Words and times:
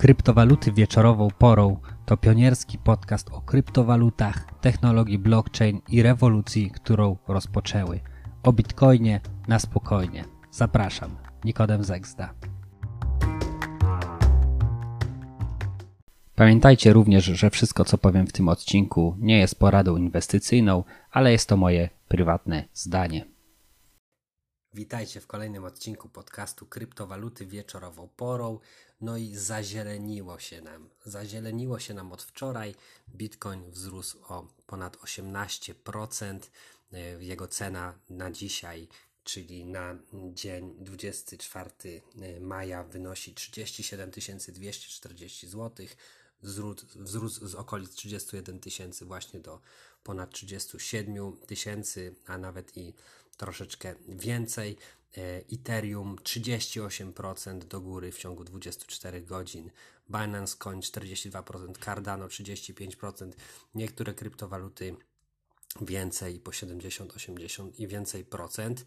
Kryptowaluty 0.00 0.72
wieczorową 0.72 1.28
porą 1.38 1.76
to 2.06 2.16
pionierski 2.16 2.78
podcast 2.78 3.30
o 3.30 3.40
kryptowalutach, 3.40 4.60
technologii 4.60 5.18
blockchain 5.18 5.80
i 5.88 6.02
rewolucji, 6.02 6.70
którą 6.70 7.16
rozpoczęły. 7.28 8.00
O 8.42 8.52
bitcoinie 8.52 9.20
na 9.48 9.58
spokojnie. 9.58 10.24
Zapraszam, 10.50 11.16
Nikodem 11.44 11.84
Zegzda. 11.84 12.34
Pamiętajcie 16.34 16.92
również, 16.92 17.24
że 17.24 17.50
wszystko 17.50 17.84
co 17.84 17.98
powiem 17.98 18.26
w 18.26 18.32
tym 18.32 18.48
odcinku 18.48 19.16
nie 19.18 19.38
jest 19.38 19.58
poradą 19.58 19.96
inwestycyjną, 19.96 20.84
ale 21.10 21.32
jest 21.32 21.48
to 21.48 21.56
moje 21.56 21.88
prywatne 22.08 22.64
zdanie. 22.74 23.24
Witajcie 24.74 25.20
w 25.20 25.26
kolejnym 25.26 25.64
odcinku 25.64 26.08
podcastu 26.08 26.66
Kryptowaluty 26.66 27.46
wieczorową 27.46 28.08
porą. 28.16 28.58
No 29.00 29.16
i 29.16 29.34
zazieleniło 29.34 30.38
się 30.38 30.60
nam. 30.60 30.90
Zazieleniło 31.04 31.78
się 31.78 31.94
nam 31.94 32.12
od 32.12 32.22
wczoraj. 32.22 32.74
Bitcoin 33.08 33.70
wzrósł 33.70 34.18
o 34.28 34.46
ponad 34.66 34.96
18%. 34.96 36.38
E, 36.92 36.98
jego 37.24 37.48
cena 37.48 37.98
na 38.10 38.30
dzisiaj, 38.30 38.88
czyli 39.24 39.64
na 39.64 39.98
dzień 40.34 40.74
24 40.78 41.70
e, 42.20 42.40
maja, 42.40 42.84
wynosi 42.84 43.34
37 43.34 44.10
240 44.10 45.48
zł. 45.48 45.86
Wzrósł 46.96 47.46
z 47.46 47.54
okolic 47.54 47.90
31 47.94 48.60
tysięcy 48.60 49.04
właśnie 49.04 49.40
do 49.40 49.60
ponad 50.04 50.30
37 50.30 51.36
tysięcy, 51.46 52.14
a 52.26 52.38
nawet 52.38 52.76
i 52.76 52.94
troszeczkę 53.40 53.94
więcej. 54.08 54.76
E, 55.16 55.20
Ethereum 55.52 56.16
38% 56.16 57.58
do 57.58 57.80
góry 57.80 58.12
w 58.12 58.18
ciągu 58.18 58.44
24 58.44 59.22
godzin. 59.22 59.70
Binance 60.08 60.56
Coin 60.56 60.80
42%, 60.80 61.84
Cardano 61.84 62.26
35%, 62.26 63.32
niektóre 63.74 64.14
kryptowaluty 64.14 64.96
więcej, 65.80 66.40
po 66.40 66.52
70, 66.52 67.12
80 67.12 67.78
i 67.78 67.88
więcej 67.88 68.24
procent. 68.24 68.84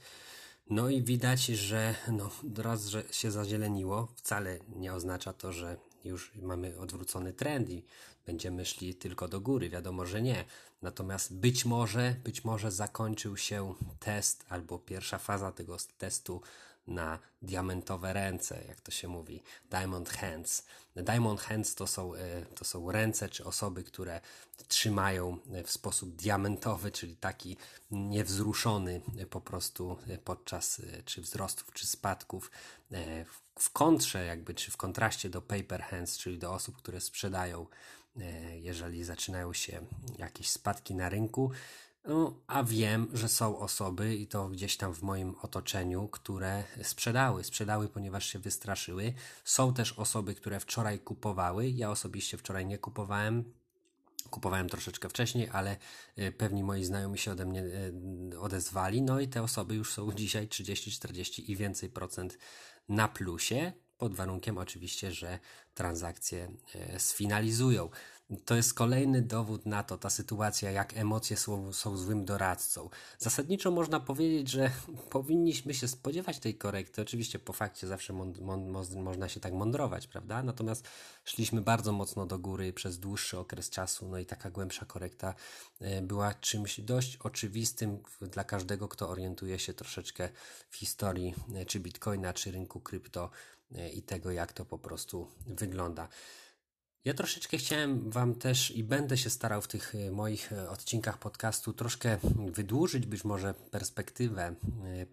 No 0.70 0.90
i 0.90 1.04
widać, 1.04 1.46
że 1.46 1.96
no, 2.08 2.30
raz, 2.58 2.86
że 2.86 3.04
się 3.12 3.32
zazieleniło, 3.32 4.08
wcale 4.16 4.60
nie 4.76 4.94
oznacza 4.94 5.34
to, 5.34 5.52
że 5.52 5.78
już 6.04 6.32
mamy 6.36 6.80
odwrócony 6.80 7.34
trend 7.34 7.70
i 7.70 7.84
będziemy 8.26 8.66
szli 8.66 8.96
tylko 8.96 9.28
do 9.28 9.42
góry. 9.42 9.70
Wiadomo, 9.70 10.06
że 10.06 10.22
nie. 10.22 10.46
Natomiast 10.82 11.36
być 11.36 11.66
może, 11.66 12.16
być 12.24 12.44
może 12.44 12.72
zakończył 12.72 13.38
się 13.38 13.76
test 14.00 14.46
albo 14.50 14.80
pierwsza 14.80 15.18
faza 15.18 15.52
tego 15.52 15.78
testu 15.98 16.42
na 16.88 17.20
diamentowe 17.42 18.14
ręce, 18.14 18.64
jak 18.68 18.82
to 18.82 18.92
się 18.92 19.08
mówi, 19.08 19.44
diamond 19.70 20.10
hands. 20.10 20.66
Diamond 20.96 21.42
hands 21.42 21.76
to 21.76 21.88
są, 21.88 22.16
e, 22.16 22.46
to 22.46 22.66
są 22.66 22.92
ręce 22.92 23.30
czy 23.30 23.46
osoby, 23.46 23.84
które 23.84 24.22
trzymają 24.68 25.38
w 25.66 25.72
sposób 25.72 26.16
diamentowy, 26.16 26.92
czyli 26.92 27.16
taki 27.16 27.58
niewzruszony 27.92 29.02
po 29.30 29.42
prostu 29.42 29.98
podczas 30.24 30.80
e, 30.80 31.04
czy 31.04 31.22
wzrostów, 31.22 31.74
czy 31.74 31.88
spadków. 31.88 32.52
W 33.60 33.70
kontrze 33.70 34.26
jakby, 34.26 34.54
czy 34.54 34.72
w 34.72 34.78
kontraście 34.78 35.30
do 35.30 35.42
paper 35.42 35.84
hands, 35.84 36.18
czyli 36.18 36.40
do 36.40 36.54
osób, 36.54 36.78
które 36.78 37.02
sprzedają 37.02 37.66
E, 38.22 38.60
jeżeli 38.60 39.04
zaczynają 39.04 39.54
się 39.54 39.86
jakieś 40.18 40.50
spadki 40.50 40.96
na 40.96 41.10
rynku. 41.10 41.52
No, 42.06 42.38
a 42.48 42.64
wiem, 42.64 43.08
że 43.14 43.30
są 43.30 43.58
osoby, 43.60 44.16
i 44.16 44.28
to 44.28 44.50
gdzieś 44.50 44.78
tam 44.78 44.94
w 44.94 45.02
moim 45.02 45.36
otoczeniu, 45.42 46.08
które 46.08 46.64
sprzedały. 46.84 47.44
Sprzedały, 47.44 47.90
ponieważ 47.90 48.26
się 48.26 48.40
wystraszyły. 48.40 49.14
Są 49.44 49.74
też 49.74 49.94
osoby, 49.94 50.36
które 50.36 50.60
wczoraj 50.60 51.00
kupowały. 51.00 51.70
Ja 51.70 51.92
osobiście 51.92 52.38
wczoraj 52.38 52.66
nie 52.66 52.78
kupowałem. 52.78 53.54
Kupowałem 54.30 54.70
troszeczkę 54.70 55.10
wcześniej, 55.10 55.50
ale 55.50 55.78
e, 56.16 56.32
pewni 56.32 56.64
moi 56.64 56.84
znajomi 56.84 57.18
się 57.18 57.32
ode 57.32 57.46
mnie 57.46 57.64
e, 58.34 58.40
odezwali. 58.40 59.02
No 59.02 59.20
i 59.20 59.28
te 59.28 59.44
osoby 59.44 59.76
już 59.76 59.94
są 59.94 60.12
dzisiaj 60.22 60.48
30, 60.48 60.92
40 60.92 61.52
i 61.52 61.56
więcej 61.56 61.90
procent 61.90 62.38
na 62.90 63.08
plusie 63.08 63.74
pod 63.98 64.16
warunkiem 64.16 64.58
oczywiście, 64.58 65.12
że 65.12 65.40
transakcje 65.74 66.52
e, 66.76 67.00
sfinalizują. 67.00 67.90
To 68.46 68.56
jest 68.56 68.74
kolejny 68.74 69.22
dowód 69.22 69.66
na 69.66 69.84
to, 69.84 69.98
ta 69.98 70.10
sytuacja, 70.10 70.72
jak 70.72 70.98
emocje 70.98 71.38
są, 71.38 71.74
są 71.74 71.98
złym 71.98 72.26
doradcą. 72.26 72.90
Zasadniczo 73.20 73.72
można 73.72 74.00
powiedzieć, 74.00 74.50
że 74.50 74.72
powinniśmy 75.10 75.74
się 75.74 75.88
spodziewać 75.88 76.40
tej 76.40 76.56
korekty. 76.56 77.02
Oczywiście 77.02 77.40
po 77.40 77.54
fakcie 77.54 77.88
zawsze 77.88 78.14
można 78.96 79.30
się 79.30 79.40
tak 79.40 79.54
mądrować, 79.54 80.08
prawda? 80.08 80.44
Natomiast 80.44 80.88
szliśmy 81.24 81.62
bardzo 81.62 81.92
mocno 81.92 82.26
do 82.26 82.40
góry 82.40 82.74
przez 82.74 83.00
dłuższy 83.00 83.40
okres 83.40 83.70
czasu, 83.70 84.08
no 84.08 84.18
i 84.18 84.26
taka 84.26 84.50
głębsza 84.50 84.86
korekta 84.86 85.34
e, 85.82 86.02
była 86.02 86.34
czymś 86.34 86.80
dość 86.80 87.18
oczywistym 87.18 87.98
dla 88.22 88.44
każdego, 88.44 88.88
kto 88.88 89.10
orientuje 89.10 89.60
się 89.60 89.74
troszeczkę 89.74 90.30
w 90.70 90.76
historii 90.76 91.34
e, 91.56 91.66
czy 91.66 91.80
bitcoina, 91.80 92.34
czy 92.34 92.52
rynku 92.52 92.80
krypto 92.80 93.30
E, 93.76 93.90
i 93.90 94.02
tego, 94.02 94.32
jak 94.32 94.54
to 94.54 94.66
po 94.66 94.78
prostu 94.80 95.28
wygląda. 95.48 96.08
Ja 97.06 97.14
troszeczkę 97.14 97.58
chciałem 97.58 98.12
Wam 98.12 98.36
też 98.36 98.72
i 98.72 98.84
będę 98.84 99.18
się 99.18 99.30
starał 99.30 99.62
w 99.62 99.68
tych 99.68 99.96
e, 99.96 100.12
moich 100.12 100.54
e, 100.54 100.70
odcinkach 100.70 101.18
podcastu 101.18 101.74
troszkę 101.74 102.18
wydłużyć 102.52 103.06
być 103.06 103.24
może 103.24 103.54
perspektywę 103.54 104.56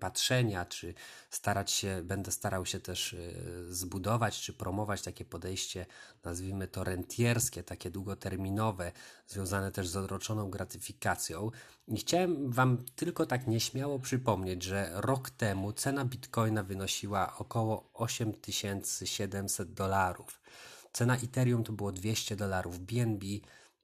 patrzenia, 0.01 0.65
czy 0.65 0.95
starać 1.31 1.71
się, 1.71 2.03
będę 2.05 2.33
starał 2.33 2.67
się 2.67 2.81
też 2.81 3.17
zbudować, 3.69 4.41
czy 4.41 4.53
promować 4.53 5.03
takie 5.03 5.25
podejście, 5.25 5.87
nazwijmy 6.25 6.69
to 6.69 6.85
rentierskie, 6.85 7.63
takie 7.63 7.91
długoterminowe, 7.91 8.93
związane 9.27 9.73
też 9.73 9.89
z 9.89 9.97
odroczoną 9.97 10.51
gratyfikacją. 10.51 11.51
I 11.89 11.97
chciałem 11.97 12.51
Wam 12.51 12.85
tylko 12.97 13.27
tak 13.27 13.47
nieśmiało 13.47 13.99
przypomnieć, 13.99 14.63
że 14.63 14.91
rok 14.95 15.31
temu 15.31 15.73
cena 15.73 16.05
bitcoina 16.05 16.63
wynosiła 16.63 17.37
około 17.39 17.91
8700 17.95 19.73
dolarów. 19.73 20.41
Cena 20.93 21.17
Ethereum 21.17 21.65
to 21.65 21.73
było 21.73 21.93
200 21.93 22.37
dolarów, 22.37 22.79
BNB 22.79 23.27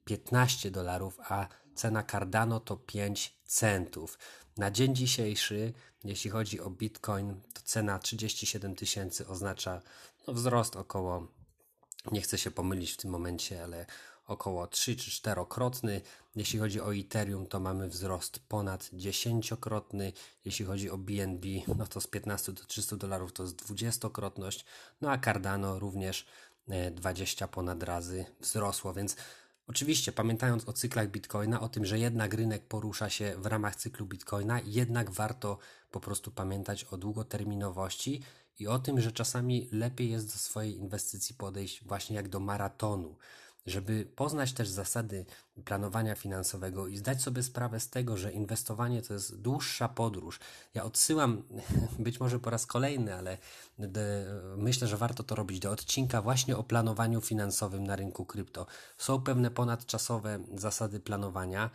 15 0.05 0.71
dolarów, 0.71 1.21
a 1.21 1.49
cena 1.75 2.03
Cardano 2.03 2.61
to 2.61 2.77
5 2.77 3.37
centów. 3.45 4.19
Na 4.57 4.71
dzień 4.71 4.95
dzisiejszy, 4.95 5.73
jeśli 6.05 6.31
chodzi 6.31 6.61
o 6.61 6.71
Bitcoin, 6.71 7.41
to 7.55 7.61
cena 7.65 7.99
37 7.99 8.75
tysięcy 8.75 9.27
oznacza 9.27 9.83
no, 10.27 10.35
wzrost 10.35 10.77
około, 10.77 11.27
nie 12.13 12.21
chcę 12.21 12.39
się 12.39 12.51
pomylić 12.51 12.93
w 12.93 12.97
tym 12.97 13.11
momencie, 13.11 13.65
ale 13.65 13.87
około 14.27 14.67
3 14.67 14.97
czy 14.97 15.11
4-krotny. 15.11 16.01
Jeśli 16.37 16.59
chodzi 16.59 16.81
o 16.81 16.95
Ethereum, 16.95 17.47
to 17.47 17.61
mamy 17.61 17.89
wzrost 17.89 18.39
ponad 18.39 18.83
10-krotny. 18.83 20.13
Jeśli 20.45 20.65
chodzi 20.65 20.91
o 20.91 20.99
BNB, 20.99 21.49
no 21.79 21.87
to 21.87 22.01
z 22.01 22.07
15 22.07 22.53
do 22.53 22.65
300 22.65 22.97
dolarów 22.97 23.33
to 23.33 23.43
jest 23.43 23.57
20-krotność. 23.57 24.65
No 25.01 25.11
a 25.11 25.19
Cardano 25.19 25.79
również 25.79 26.27
20 26.91 27.45
e, 27.45 27.49
ponad 27.49 27.83
razy 27.83 28.25
wzrosło, 28.41 28.95
więc 28.95 29.17
Oczywiście, 29.69 30.13
pamiętając 30.13 30.69
o 30.69 30.73
cyklach 30.73 31.11
Bitcoina, 31.11 31.61
o 31.61 31.69
tym, 31.69 31.85
że 31.85 31.99
jednak 31.99 32.35
rynek 32.35 32.67
porusza 32.67 33.11
się 33.11 33.35
w 33.39 33.47
ramach 33.47 33.77
cyklu 33.77 34.07
Bitcoina, 34.07 34.61
jednak 34.65 35.11
warto 35.11 35.59
po 35.91 36.01
prostu 36.01 36.31
pamiętać 36.31 36.85
o 36.85 36.97
długoterminowości 36.97 38.23
i 38.59 38.67
o 38.67 38.79
tym, 38.79 39.01
że 39.01 39.13
czasami 39.13 39.69
lepiej 39.73 40.11
jest 40.11 40.27
do 40.27 40.39
swojej 40.39 40.77
inwestycji 40.77 41.35
podejść 41.35 41.85
właśnie 41.85 42.17
jak 42.17 42.29
do 42.29 42.41
maratonu 42.41 43.17
żeby 43.67 44.09
poznać 44.17 44.53
też 44.53 44.69
zasady 44.69 45.27
planowania 45.65 46.15
finansowego 46.15 46.87
i 46.87 46.97
zdać 46.97 47.23
sobie 47.23 47.43
sprawę 47.43 47.81
z 47.81 47.91
tego, 47.91 48.17
że 48.17 48.33
inwestowanie 48.33 49.03
to 49.03 49.15
jest 49.15 49.41
dłuższa 49.41 49.89
podróż. 49.89 50.41
Ja 50.75 50.85
odsyłam, 50.85 51.43
być 51.99 52.21
może 52.21 52.39
po 52.39 52.51
raz 52.51 52.67
kolejny, 52.67 53.15
ale 53.15 53.39
myślę, 54.57 54.89
że 54.89 54.97
warto 54.97 55.23
to 55.23 55.35
robić 55.35 55.61
do 55.61 55.71
odcinka 55.71 56.23
właśnie 56.23 56.57
o 56.57 56.63
planowaniu 56.63 57.21
finansowym 57.21 57.87
na 57.87 57.97
rynku 57.97 58.25
krypto. 58.25 58.67
Są 58.99 59.21
pewne 59.21 59.51
ponadczasowe 59.51 60.39
zasady 60.55 61.01
planowania 61.01 61.71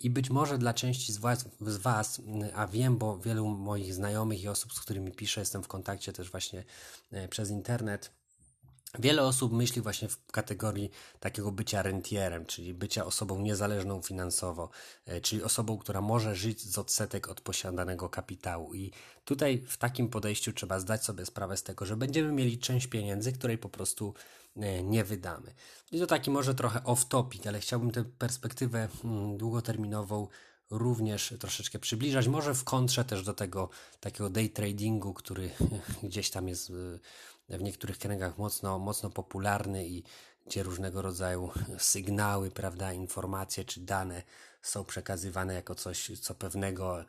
i 0.00 0.10
być 0.10 0.30
może 0.30 0.58
dla 0.58 0.74
części 0.74 1.12
z 1.12 1.18
was, 1.18 1.44
z 1.60 1.76
was, 1.76 2.22
a 2.54 2.66
wiem, 2.66 2.98
bo 2.98 3.18
wielu 3.18 3.48
moich 3.48 3.94
znajomych 3.94 4.42
i 4.42 4.48
osób, 4.48 4.72
z 4.72 4.80
którymi 4.80 5.12
piszę, 5.12 5.40
jestem 5.40 5.62
w 5.62 5.68
kontakcie 5.68 6.12
też 6.12 6.30
właśnie 6.30 6.64
e, 7.12 7.28
przez 7.28 7.50
internet 7.50 8.10
Wiele 8.98 9.22
osób 9.22 9.52
myśli 9.52 9.82
właśnie 9.82 10.08
w 10.08 10.26
kategorii 10.26 10.90
takiego 11.20 11.52
bycia 11.52 11.82
rentierem, 11.82 12.46
czyli 12.46 12.74
bycia 12.74 13.04
osobą 13.04 13.40
niezależną 13.40 14.02
finansowo, 14.02 14.70
e, 15.06 15.20
czyli 15.20 15.42
osobą, 15.42 15.78
która 15.78 16.00
może 16.00 16.34
żyć 16.34 16.62
z 16.62 16.78
odsetek 16.78 17.28
od 17.28 17.40
posiadanego 17.40 18.08
kapitału. 18.08 18.74
I 18.74 18.92
tutaj 19.24 19.64
w 19.68 19.76
takim 19.76 20.08
podejściu 20.08 20.52
trzeba 20.52 20.80
zdać 20.80 21.04
sobie 21.04 21.26
sprawę 21.26 21.56
z 21.56 21.62
tego, 21.62 21.86
że 21.86 21.96
będziemy 21.96 22.32
mieli 22.32 22.58
część 22.58 22.86
pieniędzy, 22.86 23.32
której 23.32 23.58
po 23.58 23.68
prostu 23.68 24.14
e, 24.56 24.82
nie 24.82 25.04
wydamy. 25.04 25.54
I 25.92 26.00
to 26.00 26.06
taki 26.06 26.30
może 26.30 26.54
trochę 26.54 26.80
off-topic, 26.80 27.48
ale 27.48 27.60
chciałbym 27.60 27.90
tę 27.90 28.04
perspektywę 28.04 28.88
mm, 29.04 29.36
długoterminową 29.36 30.28
również 30.70 31.34
troszeczkę 31.40 31.78
przybliżać. 31.78 32.28
Może 32.28 32.54
w 32.54 32.64
kontrze 32.64 33.04
też 33.04 33.22
do 33.24 33.34
tego 33.34 33.68
takiego 34.00 34.30
day 34.30 34.48
tradingu, 34.48 35.14
który 35.14 35.50
gdzieś 36.02 36.30
tam 36.30 36.48
jest 36.48 36.72
w 37.48 37.62
niektórych 37.62 37.98
kręgach 37.98 38.38
mocno, 38.38 38.78
mocno 38.78 39.10
popularny 39.10 39.86
i 39.86 40.02
gdzie 40.46 40.62
różnego 40.62 41.02
rodzaju 41.02 41.50
sygnały, 41.78 42.50
prawda, 42.50 42.92
informacje 42.92 43.64
czy 43.64 43.80
dane 43.80 44.22
są 44.62 44.84
przekazywane 44.84 45.54
jako 45.54 45.74
coś, 45.74 46.18
co 46.20 46.34
pewnego, 46.34 47.04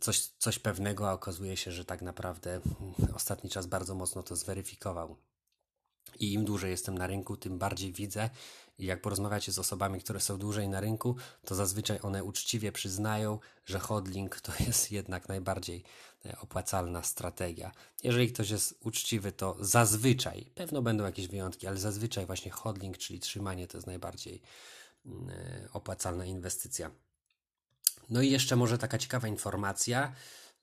coś, 0.00 0.26
coś 0.26 0.58
pewnego, 0.58 1.10
a 1.10 1.12
okazuje 1.12 1.56
się, 1.56 1.72
że 1.72 1.84
tak 1.84 2.02
naprawdę 2.02 2.60
ostatni 3.14 3.50
czas 3.50 3.66
bardzo 3.66 3.94
mocno 3.94 4.22
to 4.22 4.36
zweryfikował. 4.36 5.16
I 6.20 6.32
im 6.32 6.44
dłużej 6.44 6.70
jestem 6.70 6.98
na 6.98 7.06
rynku, 7.06 7.36
tym 7.36 7.58
bardziej 7.58 7.92
widzę. 7.92 8.30
I 8.78 8.86
jak 8.86 9.02
porozmawiacie 9.02 9.52
z 9.52 9.58
osobami, 9.58 10.00
które 10.00 10.20
są 10.20 10.38
dłużej 10.38 10.68
na 10.68 10.80
rynku, 10.80 11.16
to 11.44 11.54
zazwyczaj 11.54 11.98
one 12.02 12.24
uczciwie 12.24 12.72
przyznają, 12.72 13.38
że 13.66 13.78
hodling 13.78 14.40
to 14.40 14.52
jest 14.66 14.92
jednak 14.92 15.28
najbardziej 15.28 15.84
e, 16.26 16.38
opłacalna 16.40 17.02
strategia. 17.02 17.72
Jeżeli 18.02 18.32
ktoś 18.32 18.50
jest 18.50 18.78
uczciwy, 18.80 19.32
to 19.32 19.56
zazwyczaj, 19.60 20.44
pewno 20.54 20.82
będą 20.82 21.04
jakieś 21.04 21.28
wyjątki, 21.28 21.66
ale 21.66 21.78
zazwyczaj 21.78 22.26
właśnie 22.26 22.50
hodling, 22.50 22.98
czyli 22.98 23.20
trzymanie, 23.20 23.66
to 23.66 23.76
jest 23.76 23.86
najbardziej 23.86 24.42
mm, 25.06 25.30
e, 25.30 25.68
opłacalna 25.72 26.24
inwestycja. 26.24 26.90
No 28.10 28.22
i 28.22 28.30
jeszcze 28.30 28.56
może 28.56 28.78
taka 28.78 28.98
ciekawa 28.98 29.28
informacja. 29.28 30.12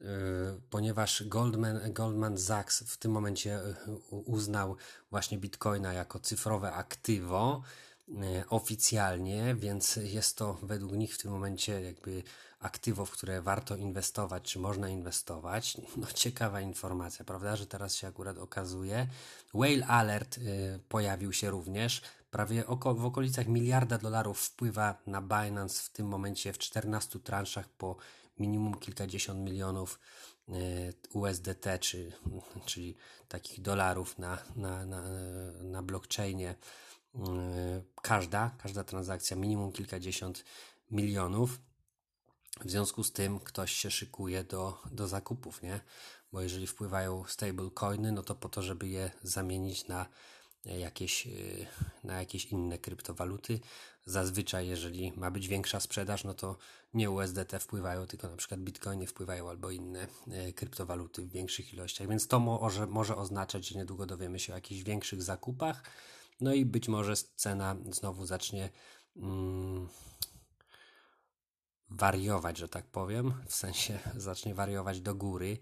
Y, 0.06 0.62
ponieważ 0.70 1.24
Goldman, 1.24 1.94
Goldman 1.94 2.38
Sachs 2.38 2.84
w 2.84 2.98
tym 2.98 3.12
momencie 3.12 3.60
y, 3.60 3.74
uznał 4.10 4.76
właśnie 5.12 5.38
Bitcoina 5.38 5.94
jako 5.94 6.20
cyfrowe 6.20 6.74
aktywo 6.74 7.62
y, 8.10 8.14
oficjalnie, 8.50 9.56
więc 9.56 9.96
jest 9.96 10.38
to 10.38 10.54
według 10.64 10.92
nich 10.92 11.16
w 11.16 11.18
tym 11.18 11.32
momencie 11.32 11.82
jakby 11.82 12.24
aktywo, 12.60 13.06
w 13.06 13.12
które 13.12 13.42
warto 13.42 13.76
inwestować, 13.76 14.44
czy 14.44 14.60
można 14.60 14.90
inwestować. 14.90 15.78
No 15.98 16.08
ciekawa 16.14 16.62
informacja, 16.62 17.26
prawda, 17.26 17.56
że 17.56 17.68
teraz 17.68 17.96
się 17.96 18.08
akurat 18.08 18.38
okazuje. 18.38 19.08
Whale 19.54 19.88
Alert 19.88 20.40
pojawił 20.90 21.34
się 21.34 21.50
również. 21.50 22.02
Prawie 22.32 22.68
oko, 22.68 22.96
w 22.96 23.06
okolicach 23.06 23.48
miliarda 23.48 23.98
dolarów 23.98 24.40
wpływa 24.40 25.02
na 25.08 25.22
Binance 25.22 25.82
w 25.84 25.90
tym 25.90 26.08
momencie 26.08 26.54
w 26.54 26.58
14 26.58 27.20
transzach 27.20 27.70
po 27.70 27.96
minimum 28.40 28.80
kilkadziesiąt 28.80 29.40
milionów 29.40 30.00
e, 30.50 30.54
USDT, 31.14 31.80
czy, 31.80 32.12
czyli 32.66 32.96
takich 33.28 33.62
dolarów 33.62 34.20
na, 34.20 34.38
na, 34.56 34.86
na, 34.86 35.04
na 35.64 35.84
blockchainie. 35.84 36.56
E, 37.16 37.82
każda, 38.02 38.56
każda 38.64 38.84
transakcja 38.84 39.38
minimum 39.38 39.72
kilkadziesiąt 39.72 40.44
milionów. 40.92 41.60
W 42.66 42.72
związku 42.72 43.04
z 43.04 43.12
tym 43.12 43.40
ktoś 43.40 43.72
się 43.72 43.92
szykuje 43.92 44.44
do, 44.44 44.82
do 44.92 45.08
zakupów, 45.08 45.62
nie? 45.62 45.80
Bo 46.32 46.42
jeżeli 46.42 46.68
wpływają 46.68 47.24
stablecoiny, 47.28 48.12
no 48.12 48.24
to 48.24 48.36
po 48.36 48.50
to, 48.50 48.62
żeby 48.62 48.88
je 48.88 49.12
zamienić 49.24 49.88
na 49.88 50.06
jakieś, 50.66 51.28
y, 51.28 51.68
na 52.04 52.20
jakieś 52.20 52.46
inne 52.46 52.78
kryptowaluty. 52.78 53.60
Zazwyczaj, 54.06 54.68
jeżeli 54.68 55.14
ma 55.16 55.32
być 55.32 55.48
większa 55.48 55.80
sprzedaż, 55.80 56.24
no 56.24 56.34
to 56.34 56.58
nie 56.94 57.12
USDT 57.12 57.60
wpływają, 57.60 58.08
tylko 58.08 58.30
na 58.30 58.38
przykład 58.38 58.60
bitcoiny 58.60 59.08
wpływają 59.08 59.50
albo 59.50 59.72
inne 59.72 60.08
y, 60.48 60.54
kryptowaluty 60.54 61.22
w 61.22 61.32
większych 61.32 61.74
ilościach. 61.74 62.08
Więc 62.08 62.28
to 62.28 62.40
może, 62.40 62.88
może 62.88 63.16
oznaczać, 63.16 63.68
że 63.68 63.80
niedługo 63.80 64.06
dowiemy 64.06 64.40
się 64.40 64.54
o 64.54 64.56
jakichś 64.56 64.84
większych 64.84 65.24
zakupach. 65.24 65.84
No 66.42 66.54
i 66.54 66.66
być 66.66 66.88
może 66.88 67.14
cena 67.16 67.76
znowu 67.92 68.26
zacznie 68.26 68.70
mm, 69.16 69.88
wariować, 71.90 72.58
że 72.58 72.70
tak 72.70 72.86
powiem, 72.86 73.34
w 73.48 73.56
sensie 73.56 74.00
zacznie 74.16 74.56
wariować 74.56 75.02
do 75.02 75.16
góry 75.16 75.58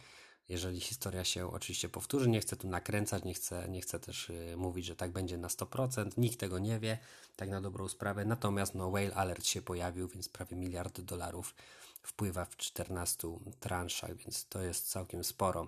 jeżeli 0.49 0.79
historia 0.79 1.23
się 1.23 1.51
oczywiście 1.51 1.89
powtórzy. 1.89 2.29
Nie 2.29 2.39
chcę 2.39 2.55
tu 2.55 2.67
nakręcać, 2.67 3.23
nie 3.23 3.33
chcę, 3.33 3.69
nie 3.69 3.81
chcę 3.81 3.99
też 3.99 4.29
y, 4.29 4.55
mówić, 4.57 4.85
że 4.85 4.95
tak 4.95 5.11
będzie 5.11 5.37
na 5.37 5.47
100%. 5.47 6.17
Nikt 6.17 6.39
tego 6.39 6.59
nie 6.59 6.79
wie, 6.79 6.97
tak 7.35 7.49
na 7.49 7.61
dobrą 7.61 7.87
sprawę. 7.87 8.25
Natomiast 8.25 8.75
no, 8.75 8.89
Whale 8.89 9.15
Alert 9.15 9.45
się 9.45 9.61
pojawił, 9.61 10.07
więc 10.07 10.29
prawie 10.29 10.57
miliard 10.57 11.01
dolarów 11.01 11.55
wpływa 12.03 12.45
w 12.45 12.57
14 12.57 13.27
transzach, 13.59 14.15
więc 14.15 14.47
to 14.47 14.61
jest 14.61 14.89
całkiem 14.89 15.23
sporo. 15.23 15.67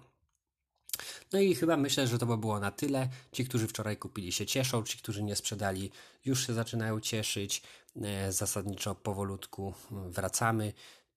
No 1.34 1.40
i 1.40 1.56
chyba 1.56 1.78
myślę, 1.78 2.08
że 2.08 2.20
to 2.20 2.26
by 2.26 2.38
było 2.38 2.60
na 2.60 2.72
tyle. 2.72 3.10
Ci, 3.32 3.46
którzy 3.46 3.68
wczoraj 3.68 3.98
kupili 3.98 4.32
się 4.32 4.46
cieszą, 4.46 4.84
ci, 4.84 4.98
którzy 4.98 5.24
nie 5.24 5.36
sprzedali 5.36 5.92
już 6.26 6.48
się 6.48 6.54
zaczynają 6.54 7.00
cieszyć. 7.00 7.62
E, 8.02 8.32
zasadniczo 8.32 8.96
powolutku 8.96 9.74
wracamy. 9.92 10.74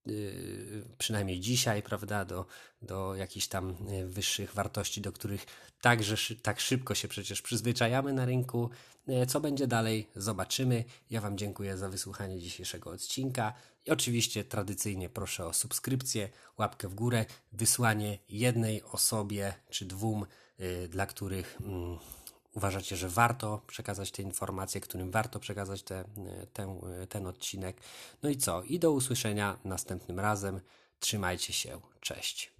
Y, 0.09 0.83
przynajmniej 0.97 1.39
dzisiaj, 1.39 1.83
prawda, 1.83 2.25
do, 2.25 2.45
do 2.81 3.15
jakichś 3.15 3.47
tam 3.47 3.75
y, 3.93 4.07
wyższych 4.07 4.53
wartości, 4.53 5.01
do 5.01 5.11
których 5.11 5.45
także 5.81 6.15
tak 6.41 6.59
szybko 6.59 6.95
się 6.95 7.07
przecież 7.07 7.41
przyzwyczajamy 7.41 8.13
na 8.13 8.25
rynku. 8.25 8.69
Y, 9.09 9.25
co 9.25 9.39
będzie 9.39 9.67
dalej, 9.67 10.07
zobaczymy. 10.15 10.83
Ja 11.09 11.21
Wam 11.21 11.37
dziękuję 11.37 11.77
za 11.77 11.89
wysłuchanie 11.89 12.39
dzisiejszego 12.39 12.89
odcinka 12.89 13.53
i 13.85 13.91
oczywiście 13.91 14.43
tradycyjnie 14.43 15.09
proszę 15.09 15.45
o 15.45 15.53
subskrypcję, 15.53 16.29
łapkę 16.57 16.87
w 16.87 16.95
górę, 16.95 17.25
wysłanie 17.51 18.17
jednej 18.29 18.83
osobie 18.83 19.53
czy 19.69 19.85
dwóm, 19.85 20.25
dla 20.89 21.05
których 21.05 21.57
mm, 21.61 21.97
uważacie, 22.55 22.97
że 22.97 23.09
warto 23.09 23.61
przekazać 23.67 24.11
te 24.11 24.21
informacje, 24.21 24.81
którym 24.81 25.11
warto 25.11 25.39
przekazać 25.39 25.83
te, 25.83 26.03
ten, 26.53 26.79
ten 27.09 27.27
odcinek. 27.27 27.81
No 28.23 28.29
i 28.29 28.37
co? 28.37 28.63
I 28.63 28.79
do 28.79 28.91
usłyszenia 28.91 29.57
następnym 29.63 30.19
razem. 30.19 30.61
Trzymajcie 30.99 31.53
się. 31.53 31.81
Cześć. 31.99 32.58